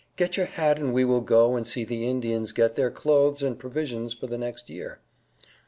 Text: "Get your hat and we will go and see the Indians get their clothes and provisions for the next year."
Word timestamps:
"Get 0.15 0.35
your 0.35 0.47
hat 0.47 0.79
and 0.79 0.95
we 0.95 1.05
will 1.05 1.21
go 1.21 1.55
and 1.55 1.67
see 1.67 1.83
the 1.83 2.07
Indians 2.07 2.53
get 2.53 2.75
their 2.75 2.89
clothes 2.89 3.43
and 3.43 3.59
provisions 3.59 4.15
for 4.15 4.25
the 4.25 4.35
next 4.35 4.67
year." 4.67 4.99